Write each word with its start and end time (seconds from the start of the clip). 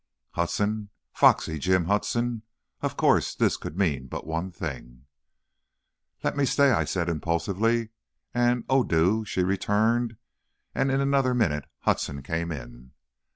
Hudson! 0.31 0.89
Foxy 1.13 1.59
Jim 1.59 1.85
Hudson! 1.85 2.41
Of 2.81 2.97
course, 2.97 3.35
this 3.35 3.55
could 3.55 3.77
mean 3.77 4.07
but 4.07 4.25
one 4.25 4.49
thing. 4.51 5.05
"Let 6.23 6.35
me 6.35 6.43
stay!" 6.43 6.71
I 6.71 6.85
said, 6.85 7.07
impulsively, 7.07 7.89
and, 8.33 8.63
"Oh, 8.67 8.83
do!" 8.83 9.23
she 9.25 9.43
returned, 9.43 10.17
and 10.73 10.89
in 10.91 11.01
another 11.01 11.35
minute 11.35 11.65
Hudson 11.81 12.23
came 12.23 12.51
in. 12.51 12.93